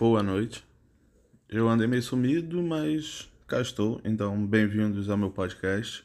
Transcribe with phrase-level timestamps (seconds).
[0.00, 0.64] Boa noite.
[1.46, 4.00] Eu andei meio sumido, mas cá estou.
[4.02, 6.02] Então, bem-vindos ao meu podcast.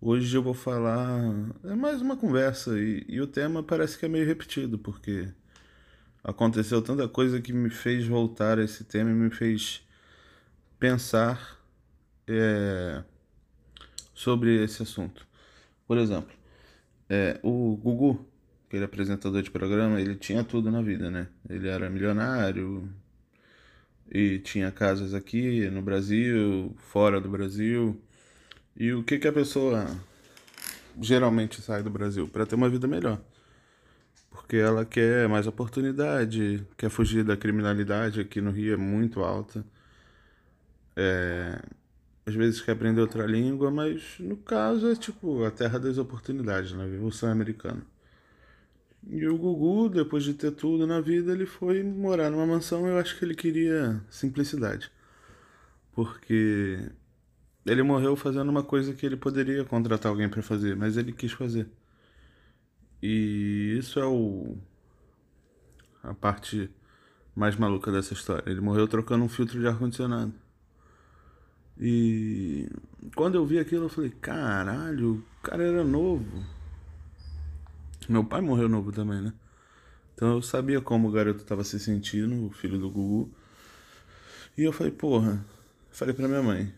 [0.00, 1.20] Hoje eu vou falar.
[1.62, 5.28] É mais uma conversa e, e, o tema parece que é meio repetido, porque
[6.24, 9.86] aconteceu tanta coisa que me fez voltar a esse tema e me fez
[10.78, 11.58] pensar
[12.26, 13.04] é,
[14.14, 15.26] sobre esse assunto.
[15.86, 16.32] Por exemplo,
[17.10, 18.26] é, o Gugu,
[18.72, 21.28] aquele apresentador de programa, ele tinha tudo na vida, né?
[21.46, 22.88] Ele era milionário
[24.10, 28.00] e tinha casas aqui no Brasil, fora do Brasil.
[28.74, 29.86] E o que que a pessoa
[30.98, 33.20] geralmente sai do Brasil para ter uma vida melhor?
[34.30, 39.62] Porque ela quer mais oportunidade, quer fugir da criminalidade aqui no Rio é muito alta.
[40.96, 41.60] É,
[42.24, 46.72] às vezes quer aprender outra língua, mas no caso é tipo a terra das oportunidades,
[46.72, 46.86] né?
[47.02, 47.91] O sonho americano.
[49.08, 52.86] E o Gugu, depois de ter tudo na vida, ele foi morar numa mansão.
[52.86, 54.90] Eu acho que ele queria simplicidade.
[55.92, 56.90] Porque
[57.66, 61.32] ele morreu fazendo uma coisa que ele poderia contratar alguém para fazer, mas ele quis
[61.32, 61.68] fazer.
[63.02, 64.56] E isso é o
[66.02, 66.70] a parte
[67.34, 68.50] mais maluca dessa história.
[68.50, 70.32] Ele morreu trocando um filtro de ar condicionado.
[71.78, 72.68] E
[73.14, 76.44] quando eu vi aquilo, eu falei: caralho, o cara era novo.
[78.08, 79.32] Meu pai morreu novo também, né?
[80.14, 83.30] Então eu sabia como o garoto estava se sentindo, o filho do Gugu.
[84.56, 85.44] E eu falei: porra,
[85.90, 86.72] falei pra minha mãe: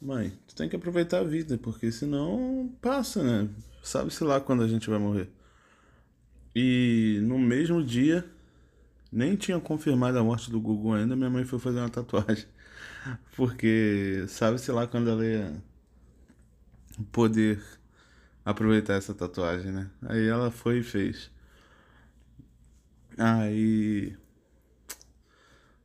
[0.00, 3.48] mãe, tu tem que aproveitar a vida, porque senão passa, né?
[3.82, 5.30] Sabe-se lá quando a gente vai morrer.
[6.54, 8.24] E no mesmo dia,
[9.12, 12.46] nem tinha confirmado a morte do Gugu ainda, minha mãe foi fazer uma tatuagem.
[13.36, 15.62] Porque sabe-se lá quando ela ia
[17.12, 17.62] poder
[18.46, 19.90] aproveitar essa tatuagem, né?
[20.02, 21.30] Aí ela foi e fez.
[23.18, 24.16] Aí.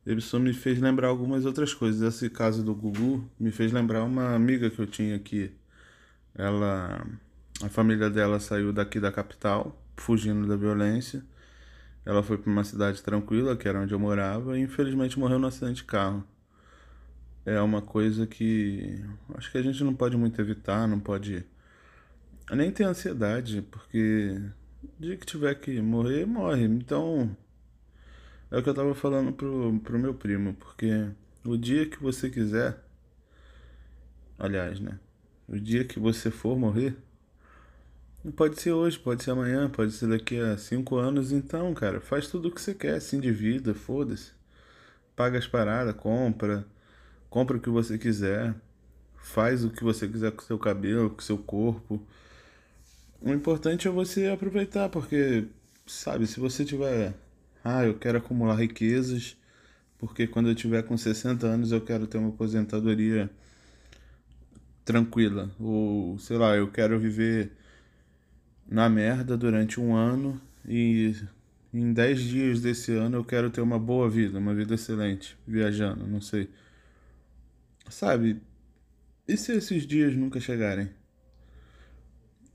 [0.06, 2.02] Isso me fez lembrar algumas outras coisas.
[2.14, 5.52] Esse caso do Gugu me fez lembrar uma amiga que eu tinha aqui.
[6.34, 7.04] Ela.
[7.62, 11.24] A família dela saiu daqui da capital, fugindo da violência.
[12.04, 15.46] Ela foi para uma cidade tranquila, que era onde eu morava, e infelizmente morreu no
[15.46, 16.24] acidente de carro
[17.44, 21.44] é uma coisa que acho que a gente não pode muito evitar, não pode
[22.50, 24.40] nem ter ansiedade, porque
[24.98, 26.64] dia que tiver que morrer, morre.
[26.64, 27.36] Então,
[28.50, 31.08] é o que eu tava falando pro, pro meu primo, porque
[31.44, 32.78] o dia que você quiser,
[34.38, 34.98] aliás, né?
[35.48, 36.96] O dia que você for morrer,
[38.36, 41.32] pode ser hoje, pode ser amanhã, pode ser daqui a cinco anos.
[41.32, 44.32] Então, cara, faz tudo o que você quer, se endivida, foda-se.
[45.16, 46.66] Paga as paradas, compra
[47.32, 48.54] compra o que você quiser,
[49.16, 52.06] faz o que você quiser com seu cabelo, com seu corpo.
[53.24, 55.46] O importante é você aproveitar, porque,
[55.86, 57.14] sabe, se você tiver,
[57.64, 59.36] ah, eu quero acumular riquezas,
[59.96, 63.30] porque quando eu tiver com 60 anos eu quero ter uma aposentadoria
[64.84, 67.52] tranquila, ou sei lá, eu quero viver
[68.68, 71.14] na merda durante um ano e
[71.72, 76.06] em 10 dias desse ano eu quero ter uma boa vida, uma vida excelente, viajando,
[76.08, 76.50] não sei.
[77.88, 78.42] Sabe?
[79.28, 80.90] E se esses dias nunca chegarem?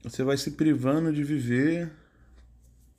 [0.03, 1.91] Você vai se privando de viver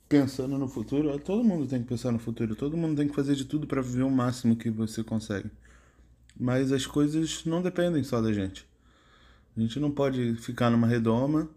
[0.07, 1.17] pensando no futuro.
[1.19, 3.81] Todo mundo tem que pensar no futuro, todo mundo tem que fazer de tudo para
[3.81, 5.49] viver o máximo que você consegue.
[6.37, 8.65] Mas as coisas não dependem só da gente.
[9.55, 11.49] A gente não pode ficar numa redoma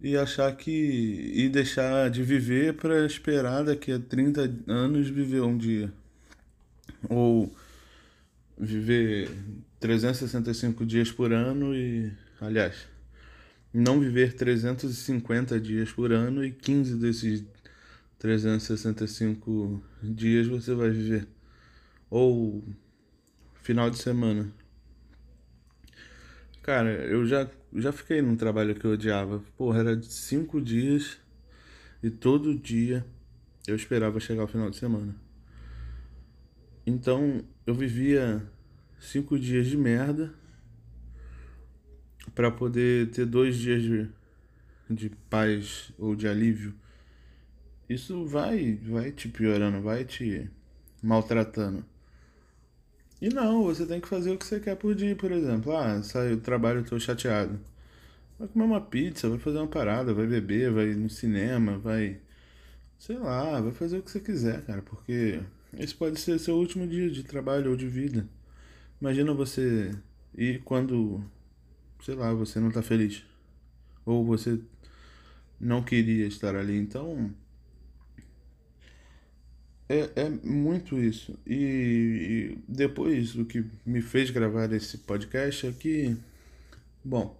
[0.00, 5.56] e achar que e deixar de viver para esperar daqui a 30 anos viver um
[5.56, 5.92] dia.
[7.08, 7.52] Ou
[8.56, 9.30] viver
[9.78, 12.88] 365 dias por ano e, aliás,
[13.72, 17.44] não viver 350 dias por ano e 15 desses
[18.18, 21.28] 365 dias você vai viver.
[22.10, 22.64] Ou
[23.62, 24.52] final de semana.
[26.62, 29.42] Cara, eu já, já fiquei num trabalho que eu odiava.
[29.56, 31.18] Porra, era de 5 dias
[32.02, 33.04] e todo dia
[33.66, 35.14] eu esperava chegar o final de semana.
[36.86, 38.42] Então eu vivia
[38.98, 40.32] cinco dias de merda
[42.38, 44.08] para poder ter dois dias de,
[44.88, 46.72] de paz ou de alívio.
[47.90, 50.48] Isso vai, vai te piorando, vai te
[51.02, 51.84] maltratando.
[53.20, 55.76] E não, você tem que fazer o que você quer por dia, por exemplo.
[55.76, 57.58] Ah, saiu do trabalho, tô chateado.
[58.38, 62.20] Vai comer uma pizza, vai fazer uma parada, vai beber, vai no cinema, vai.
[63.00, 65.40] Sei lá, vai fazer o que você quiser, cara, porque
[65.76, 68.28] esse pode ser seu último dia de trabalho ou de vida.
[69.00, 69.90] Imagina você
[70.36, 71.20] ir quando,
[72.02, 73.24] sei lá, você não tá feliz.
[74.06, 74.60] Ou você
[75.60, 76.76] não queria estar ali.
[76.78, 77.32] Então,
[79.88, 81.38] É, é muito isso.
[81.46, 86.16] E, e depois o que me fez gravar esse podcast é que,
[87.04, 87.36] bom,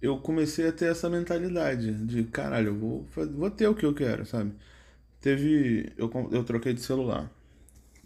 [0.00, 3.06] eu comecei a ter essa mentalidade de caralho, eu vou,
[3.36, 4.52] vou ter o que eu quero, sabe?
[5.20, 5.92] Teve.
[5.98, 7.30] Eu, eu troquei de celular.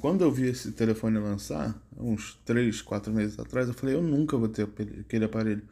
[0.04, 4.36] Quando eu vi esse telefone lançar, uns 3, 4 meses atrás, eu falei, eu nunca
[4.36, 4.68] vou ter
[5.00, 5.62] aquele aparelho.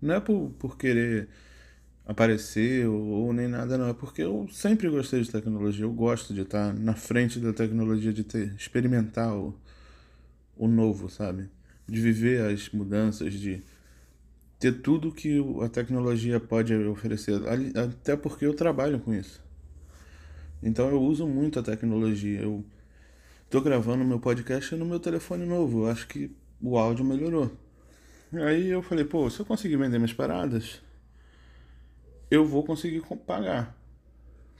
[0.00, 1.28] Não é por, por querer
[2.06, 3.88] aparecer ou, ou, nem nada, não.
[3.88, 5.84] É porque eu sempre gostei de tecnologia.
[5.84, 9.52] Eu gosto de estar na frente da tecnologia, de ter, experimentar o,
[10.56, 11.50] o novo, sabe?
[11.84, 13.64] De viver as mudanças, de
[14.60, 17.34] ter tudo que a tecnologia pode oferecer.
[17.76, 19.42] Até porque eu trabalho com isso.
[20.62, 22.42] Então eu uso muito a tecnologia.
[22.42, 22.64] Eu
[23.52, 25.86] tô gravando meu podcast no meu telefone novo.
[25.86, 27.54] Acho que o áudio melhorou.
[28.32, 30.80] Aí eu falei, pô, se eu conseguir vender minhas paradas,
[32.30, 33.76] eu vou conseguir pagar.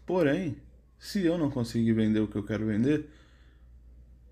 [0.05, 0.59] Porém,
[0.99, 3.09] se eu não conseguir vender o que eu quero vender,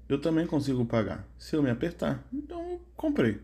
[0.06, 1.26] eu também consigo pagar.
[1.38, 2.22] Se eu me apertar.
[2.30, 3.40] Então eu comprei.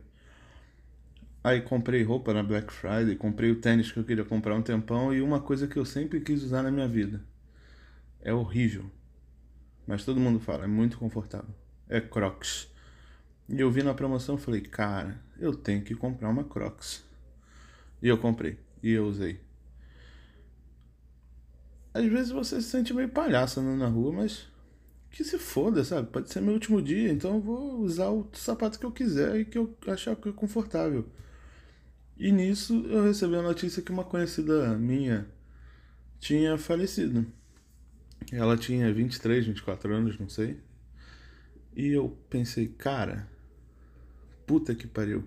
[1.43, 5.15] Aí comprei roupa na Black Friday, comprei o tênis que eu queria comprar um tempão
[5.15, 7.25] e uma coisa que eu sempre quis usar na minha vida.
[8.21, 8.91] É horrível.
[9.87, 11.55] Mas todo mundo fala, é muito confortável.
[11.89, 12.69] É Crocs.
[13.49, 17.05] E eu vi na promoção falei, cara, eu tenho que comprar uma Crocs.
[18.03, 18.59] E eu comprei.
[18.83, 19.41] E eu usei.
[21.95, 24.49] Às vezes você se sente meio palhaço andando na rua, mas
[25.11, 26.11] que se foda, sabe?
[26.11, 29.45] Pode ser meu último dia, então eu vou usar o sapato que eu quiser e
[29.47, 31.07] que eu achar que é confortável.
[32.19, 35.27] E nisso eu recebi a notícia que uma conhecida minha
[36.21, 37.27] tinha falecido.
[38.33, 40.59] Ela tinha 23, 24 anos, não sei.
[41.75, 43.29] E eu pensei, cara,
[44.47, 45.25] puta que pariu.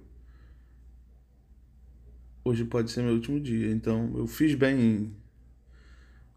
[2.44, 5.16] Hoje pode ser meu último dia, então eu fiz bem em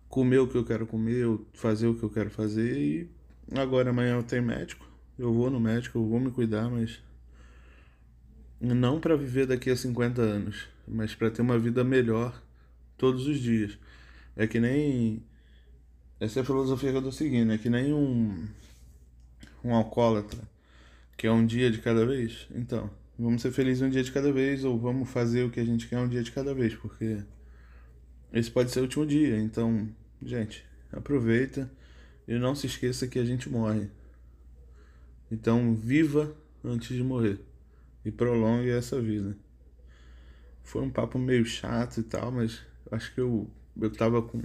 [0.09, 3.11] comer o que eu quero comer, fazer o que eu quero fazer e
[3.59, 4.87] agora amanhã eu tenho médico.
[5.19, 7.03] Eu vou no médico, eu vou me cuidar, mas
[8.61, 12.43] não para viver daqui a 50 anos, mas para ter uma vida melhor
[12.99, 13.79] todos os dias.
[14.37, 15.23] É que nem
[16.23, 18.47] essa é a filosofia que eu tô seguindo, é que nem um
[19.65, 20.41] um alcoólatra,
[21.17, 22.47] que é um dia de cada vez.
[22.55, 22.89] Então,
[23.19, 25.89] vamos ser felizes um dia de cada vez ou vamos fazer o que a gente
[25.89, 27.19] quer um dia de cada vez, porque
[28.33, 29.37] esse pode ser o último dia.
[29.37, 29.89] Então,
[30.25, 31.69] gente, aproveita
[32.29, 33.91] e não se esqueça que a gente morre.
[35.29, 36.33] Então, viva
[36.63, 37.41] antes de morrer
[38.05, 39.37] e prolongue essa vida.
[40.63, 42.61] Foi um papo meio chato e tal, mas
[42.93, 44.41] acho que eu, eu tava com,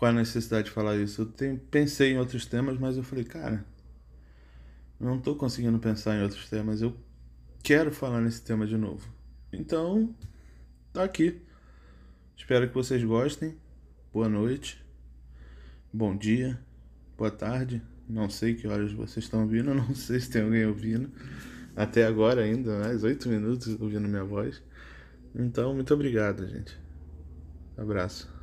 [0.00, 1.30] com a necessidade de falar isso.
[1.38, 3.62] Eu pensei em outros temas, mas eu falei, cara,
[4.98, 6.80] não tô conseguindo pensar em outros temas.
[6.80, 6.96] Eu
[7.62, 9.06] quero falar nesse tema de novo.
[9.52, 10.14] Então,
[10.90, 11.42] tá aqui.
[12.34, 13.54] Espero que vocês gostem.
[14.10, 14.82] Boa noite.
[15.92, 16.58] Bom dia.
[17.18, 17.82] Boa tarde.
[18.08, 21.10] Não sei que horas vocês estão ouvindo, não sei se tem alguém ouvindo
[21.76, 24.62] até agora ainda, mais oito minutos ouvindo minha voz.
[25.34, 26.76] Então, muito obrigado, gente.
[27.76, 28.39] Abraço.